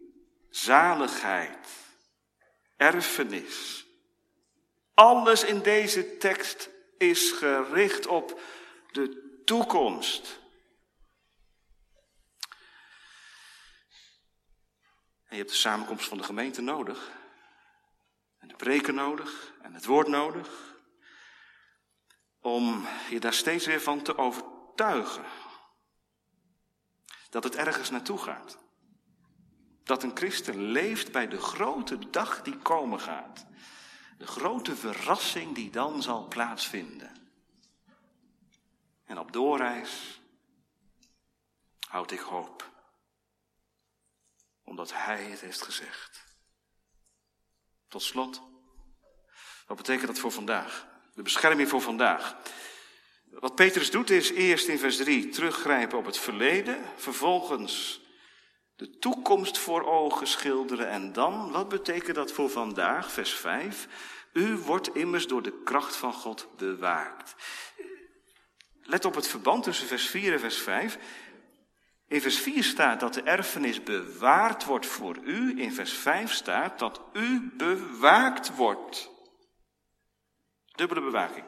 [0.50, 1.68] Zaligheid,
[2.78, 3.86] erfenis.
[4.94, 8.42] Alles in deze tekst is gericht op
[8.92, 10.40] de toekomst.
[15.28, 17.12] En je hebt de samenkomst van de gemeente nodig.
[18.38, 19.54] En de preken nodig.
[19.62, 20.76] En het woord nodig.
[22.40, 25.26] Om je daar steeds weer van te overtuigen.
[27.30, 28.58] Dat het ergens naartoe gaat.
[29.84, 33.46] Dat een christen leeft bij de grote dag die komen gaat.
[34.18, 37.12] De grote verrassing die dan zal plaatsvinden.
[39.06, 40.22] En op doorreis
[41.88, 42.77] houd ik hoop.
[44.68, 46.24] Omdat Hij het heeft gezegd.
[47.88, 48.42] Tot slot.
[49.68, 50.88] Wat betekent dat voor vandaag?
[51.14, 52.36] De bescherming voor vandaag.
[53.30, 58.02] Wat Petrus doet is eerst in vers 3 teruggrijpen op het verleden, vervolgens
[58.76, 63.88] de toekomst voor ogen schilderen en dan, wat betekent dat voor vandaag, vers 5?
[64.34, 67.36] U wordt immers door de kracht van God bewaakt.
[68.82, 70.98] Let op het verband tussen vers 4 en vers 5.
[72.08, 75.62] In vers 4 staat dat de erfenis bewaard wordt voor u.
[75.62, 79.10] In vers 5 staat dat u bewaakt wordt.
[80.66, 81.46] Dubbele bewaking.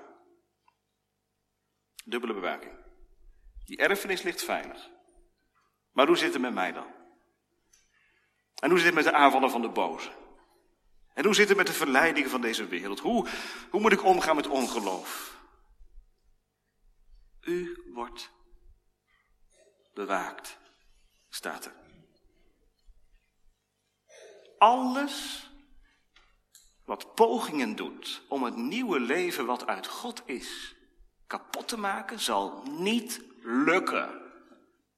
[2.06, 2.74] Dubbele bewaking.
[3.66, 4.90] Die erfenis ligt veilig.
[5.92, 6.88] Maar hoe zit het met mij dan?
[8.56, 10.12] En hoe zit het met de aanvallen van de boze?
[11.14, 13.00] En hoe zit het met de verleidingen van deze wereld?
[13.00, 13.28] Hoe,
[13.70, 15.38] hoe moet ik omgaan met ongeloof?
[17.42, 18.32] U wordt
[20.00, 20.58] bewaakt,
[21.30, 21.72] staat er.
[24.58, 25.48] Alles
[26.86, 30.76] wat pogingen doet om het nieuwe leven wat uit God is
[31.28, 34.22] kapot te maken, zal niet lukken.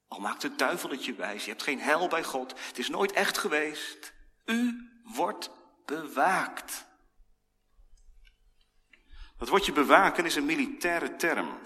[0.08, 2.88] Al maakt de duivel het je wijs, je hebt geen hel bij God, het is
[2.88, 4.12] nooit echt geweest.
[4.44, 5.50] U wordt
[5.84, 6.84] bewaakt.
[9.38, 11.58] Dat woordje bewaken is een militaire term.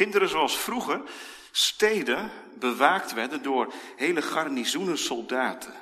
[0.00, 1.02] Kinderen zoals vroeger
[1.50, 5.74] steden bewaakt werden door hele garnizoenen soldaten.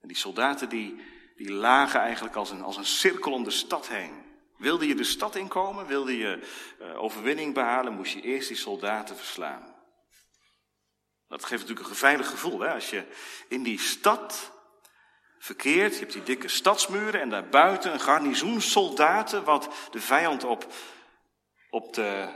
[0.00, 1.00] En die soldaten die,
[1.36, 4.24] die lagen eigenlijk als een, als een cirkel om de stad heen.
[4.56, 6.40] Wilde je de stad inkomen, wilde je
[6.80, 9.74] uh, overwinning behalen, moest je eerst die soldaten verslaan.
[11.28, 12.72] Dat geeft natuurlijk een geveilig gevoel, hè?
[12.72, 13.04] als je
[13.48, 14.52] in die stad
[15.38, 20.66] verkeert, je hebt die dikke stadsmuren en daarbuiten een garnizoen soldaten wat de vijand op
[21.76, 22.28] op de,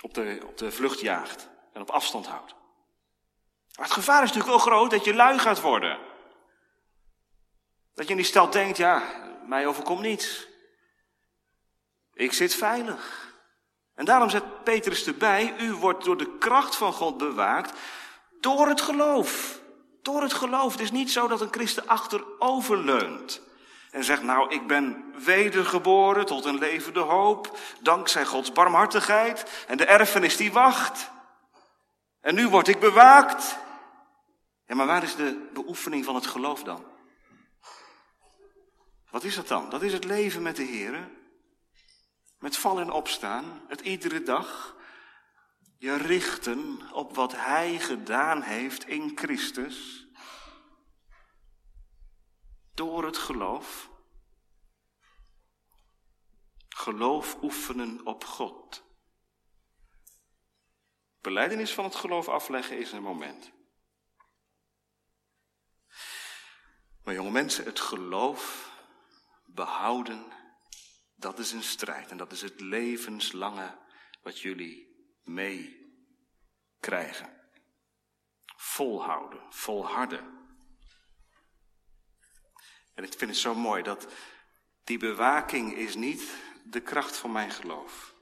[0.00, 2.54] op de, op de vlucht jaagt en op afstand houdt.
[3.76, 5.98] Maar het gevaar is natuurlijk wel groot dat je lui gaat worden.
[7.94, 9.02] Dat je in die stad denkt, ja,
[9.46, 10.46] mij overkomt niets.
[12.12, 13.32] Ik zit veilig.
[13.94, 17.78] En daarom zet Petrus erbij, u wordt door de kracht van God bewaakt
[18.40, 19.60] door het geloof.
[20.02, 20.72] Door het geloof.
[20.72, 23.47] Het is niet zo dat een christen achterover leunt.
[23.90, 29.84] En zegt, nou, ik ben wedergeboren tot een levende hoop, dankzij Gods barmhartigheid en de
[29.84, 31.10] erfenis die wacht.
[32.20, 33.58] En nu word ik bewaakt.
[34.66, 36.84] Ja, maar waar is de beoefening van het geloof dan?
[39.10, 39.70] Wat is dat dan?
[39.70, 41.08] Dat is het leven met de Heer.
[42.38, 44.76] Met vallen en opstaan, het iedere dag.
[45.78, 50.07] Je richten op wat Hij gedaan heeft in Christus
[52.78, 53.90] door het geloof.
[56.68, 58.84] Geloof oefenen op God.
[61.20, 63.52] Beleidenis van het geloof afleggen is een moment.
[67.02, 68.72] Maar jonge mensen, het geloof
[69.46, 70.32] behouden,
[71.14, 72.10] dat is een strijd.
[72.10, 73.78] En dat is het levenslange
[74.22, 75.90] wat jullie meekrijgen.
[78.56, 80.38] Volhouden, volharden.
[82.98, 84.06] En ik vind het zo mooi dat
[84.84, 86.22] die bewaking is niet
[86.64, 88.14] de kracht van mijn geloof.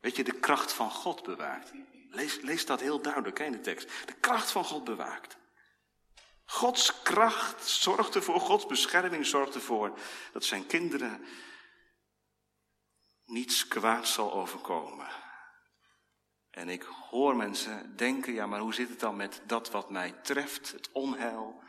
[0.00, 1.72] Weet je, de kracht van God bewaakt.
[2.10, 4.06] Lees, lees dat heel duidelijk in de tekst.
[4.06, 5.36] De kracht van God bewaakt.
[6.44, 9.98] Gods kracht zorgt ervoor, Gods bescherming zorgt ervoor
[10.32, 11.24] dat zijn kinderen
[13.24, 15.08] niets kwaad zal overkomen.
[16.50, 20.12] En ik hoor mensen denken, ja maar hoe zit het dan met dat wat mij
[20.12, 21.62] treft, het onheil,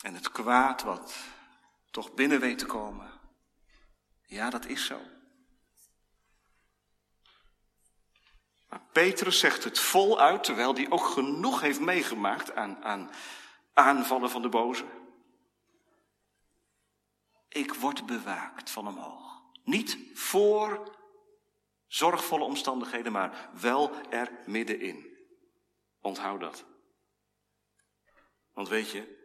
[0.00, 1.16] en het kwaad wat
[1.90, 3.10] toch binnen weet te komen.
[4.26, 5.00] Ja, dat is zo.
[8.68, 13.10] Maar Petrus zegt het voluit, terwijl hij ook genoeg heeft meegemaakt aan, aan
[13.72, 14.84] aanvallen van de boze.
[17.48, 19.42] Ik word bewaakt van omhoog.
[19.64, 20.96] Niet voor
[21.86, 25.16] zorgvolle omstandigheden, maar wel er middenin.
[26.00, 26.64] Onthoud dat.
[28.52, 29.15] Want weet je,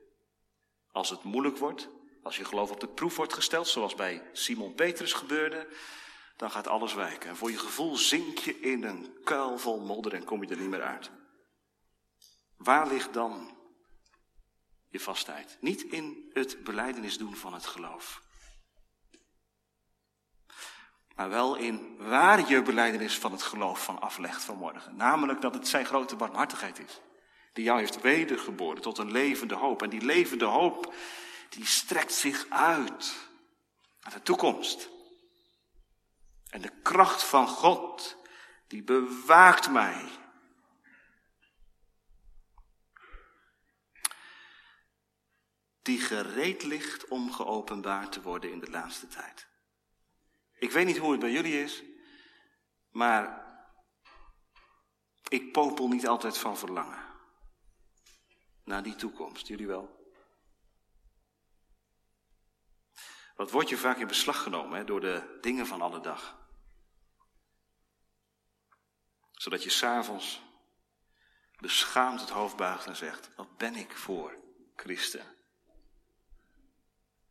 [0.92, 1.90] als het moeilijk wordt,
[2.24, 5.68] Als je geloof op de proef wordt gesteld, zoals bij Simon Petrus gebeurde,
[6.36, 7.30] dan gaat alles wijken.
[7.30, 10.58] En voor je gevoel zink je in een kuil vol modder en kom je er
[10.58, 11.12] niet meer uit.
[12.58, 13.58] Waar ligt dan
[14.90, 15.58] je vastheid?
[15.60, 18.22] Niet in het beleidenis doen van het geloof.
[21.16, 24.96] Maar wel in waar je beleidenis van het geloof van aflegt vanmorgen.
[24.96, 27.02] Namelijk dat het zijn grote barmhartigheid is.
[27.54, 29.82] Die jou heeft wedergeboren tot een levende hoop.
[29.82, 30.94] En die levende hoop,
[31.50, 33.30] die strekt zich uit
[34.02, 34.90] naar de toekomst.
[36.50, 38.18] En de kracht van God,
[38.68, 40.06] die bewaakt mij.
[45.82, 49.48] Die gereed ligt om geopenbaard te worden in de laatste tijd.
[50.60, 51.84] Ik weet niet hoe het bij jullie is,
[52.90, 53.50] maar
[55.28, 57.11] ik popel niet altijd van verlangen
[58.72, 59.48] naar die toekomst.
[59.48, 60.00] Jullie wel?
[63.36, 66.40] Wat wordt je vaak in beslag genomen hè, door de dingen van alle dag?
[69.32, 70.42] Zodat je s'avonds
[71.58, 74.38] beschaamd het hoofd buigt en zegt: Wat ben ik voor
[74.76, 75.26] christen?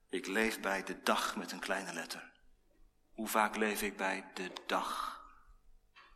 [0.09, 2.33] Ik leef bij de dag met een kleine letter.
[3.13, 5.21] Hoe vaak leef ik bij de dag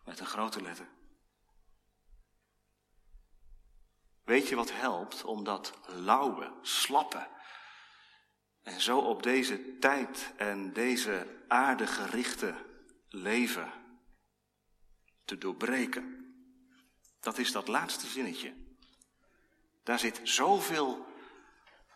[0.05, 0.94] met een grote letter?
[4.25, 7.27] Weet je wat helpt om dat lauwe, slappe
[8.63, 12.55] en zo op deze tijd en deze aarde gerichte
[13.09, 13.73] leven
[15.25, 16.35] te doorbreken?
[17.21, 18.55] Dat is dat laatste zinnetje.
[19.83, 21.07] Daar zit zoveel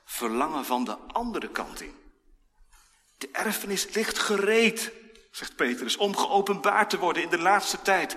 [0.04, 1.94] verlangen van de andere kant in.
[3.18, 4.92] De erfenis ligt gereed,
[5.30, 8.16] zegt Petrus, om geopenbaard te worden in de laatste tijd.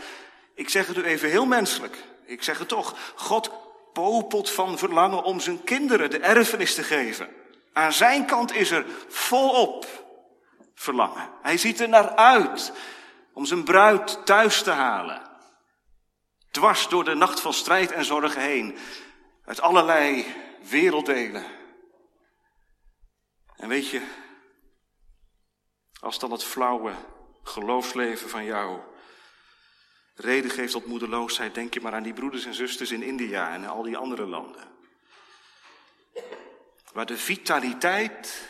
[0.55, 1.97] Ik zeg het u even heel menselijk.
[2.25, 3.13] Ik zeg het toch.
[3.15, 7.29] God popelt van verlangen om zijn kinderen de erfenis te geven.
[7.73, 9.85] Aan zijn kant is er volop
[10.73, 11.29] verlangen.
[11.41, 12.73] Hij ziet er naar uit
[13.33, 15.21] om zijn bruid thuis te halen.
[16.51, 18.77] Dwars door de nacht van strijd en zorgen heen.
[19.45, 20.35] Uit allerlei
[20.69, 21.45] werelddelen.
[23.55, 24.01] En weet je,
[25.99, 26.93] als dan het flauwe
[27.43, 28.79] geloofsleven van jou
[30.21, 33.65] reden geeft tot moedeloosheid, denk je maar aan die broeders en zusters in India en
[33.65, 34.69] al die andere landen.
[36.93, 38.49] Waar de vitaliteit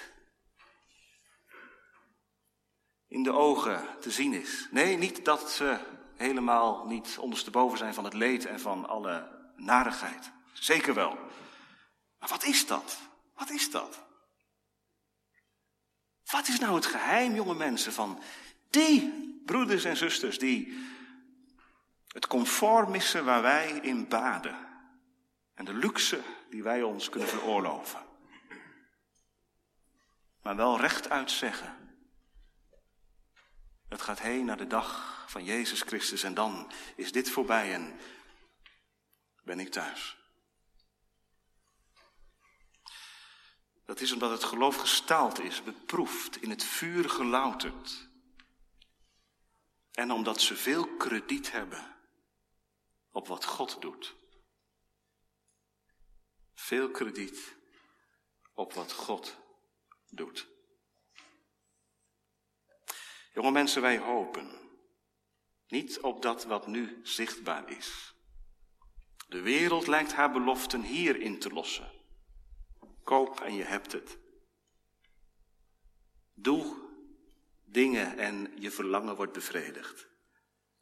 [3.08, 4.68] in de ogen te zien is.
[4.72, 5.80] Nee, niet dat ze
[6.16, 10.32] helemaal niet ondersteboven zijn van het leed en van alle narigheid.
[10.54, 11.18] Zeker wel.
[12.20, 13.00] Maar wat is dat?
[13.36, 14.04] Wat is dat?
[16.32, 18.20] Wat is nou het geheim, jonge mensen, van
[18.70, 19.14] die
[19.46, 20.90] broeders en zusters die
[22.12, 24.68] het comfort missen waar wij in baden
[25.54, 28.06] en de luxe die wij ons kunnen veroorloven?
[30.42, 31.96] Maar wel rechtuit zeggen.
[33.90, 38.00] Het gaat heen naar de dag van Jezus Christus en dan is dit voorbij en
[39.44, 40.18] ben ik thuis.
[43.86, 48.10] Dat is omdat het geloof gestaald is, beproefd, in het vuur gelouterd.
[49.92, 51.91] En omdat ze veel krediet hebben
[53.12, 54.16] op wat God doet.
[56.54, 57.56] Veel krediet
[58.54, 59.38] op wat God
[60.10, 60.48] doet.
[63.34, 64.62] Jonge mensen, wij hopen
[65.68, 68.16] niet op dat wat nu zichtbaar is.
[69.28, 71.92] De wereld lijkt haar beloften hierin te lossen.
[73.04, 74.18] Koop en je hebt het.
[76.34, 76.90] Doe
[77.66, 80.11] dingen en je verlangen wordt bevredigd.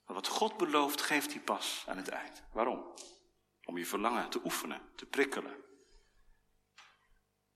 [0.09, 2.43] Maar wat God belooft, geeft hij pas aan het eind.
[2.51, 2.93] Waarom?
[3.65, 5.55] Om je verlangen te oefenen, te prikkelen.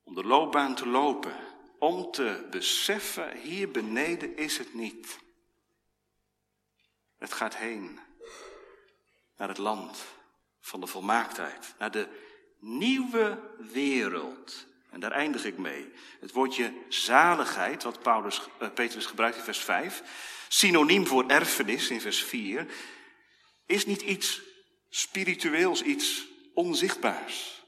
[0.03, 1.35] Om de loopbaan te lopen.
[1.79, 5.19] Om te beseffen, hier beneden is het niet.
[7.17, 7.99] Het gaat heen
[9.37, 10.05] naar het land
[10.59, 12.07] van de volmaaktheid, naar de
[12.59, 14.67] nieuwe wereld.
[14.89, 15.93] En daar eindig ik mee.
[16.19, 20.03] Het woordje zaligheid, wat Paulus, uh, Petrus gebruikt in vers 5,
[20.53, 22.67] synoniem voor erfenis in vers 4,
[23.65, 24.41] is niet iets
[24.89, 27.63] spiritueels, iets onzichtbaars.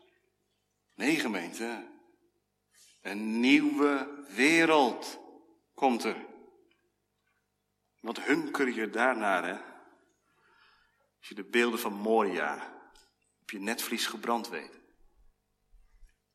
[0.93, 1.87] Nee, gemeente.
[3.01, 5.19] Een nieuwe wereld
[5.73, 6.25] komt er.
[7.99, 9.57] Wat hunker je daarnaar, hè?
[11.17, 12.73] Als je de beelden van Moria
[13.41, 14.83] op je netvlies gebrand weet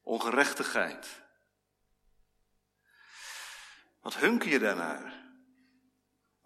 [0.03, 1.23] ongerechtigheid.
[4.01, 5.20] Wat hunker je daarnaar?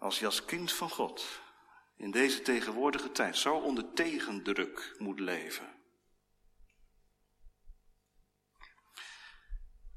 [0.05, 1.41] Als je als kind van God
[1.95, 5.75] in deze tegenwoordige tijd zo onder tegendruk moet leven.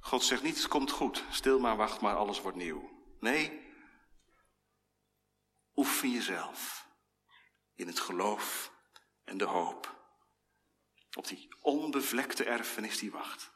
[0.01, 2.91] God zegt niet, het komt goed, stil maar, wacht maar, alles wordt nieuw.
[3.21, 3.75] Nee,
[5.75, 6.89] oefen jezelf
[7.75, 8.73] in het geloof
[9.25, 10.03] en de hoop
[11.17, 13.51] op die onbevlekte erfenis die wacht.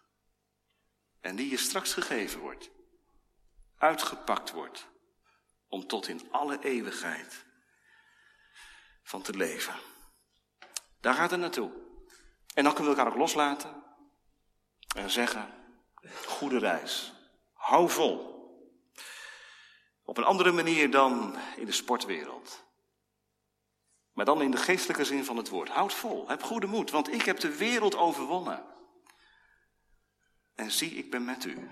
[1.21, 2.71] En die je straks gegeven wordt,
[3.77, 4.91] uitgepakt wordt,
[5.73, 7.45] om tot in alle eeuwigheid
[9.03, 9.75] van te leven.
[11.01, 11.71] Daar gaat het naartoe.
[12.55, 13.83] En dan kunnen we elkaar ook loslaten
[14.97, 15.55] en zeggen,
[16.27, 17.13] goede reis,
[17.53, 18.31] hou vol.
[20.05, 22.65] Op een andere manier dan in de sportwereld.
[24.13, 25.69] Maar dan in de geestelijke zin van het woord.
[25.69, 28.65] Houd vol, heb goede moed, want ik heb de wereld overwonnen.
[30.55, 31.71] En zie, ik ben met u.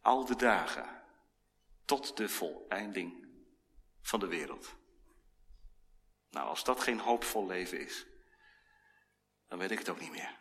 [0.00, 0.97] Al de dagen.
[1.88, 3.26] Tot de voleinding
[4.00, 4.76] van de wereld.
[6.30, 8.06] Nou, als dat geen hoopvol leven is,
[9.46, 10.40] dan weet ik het ook niet meer.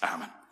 [0.00, 0.43] Amen.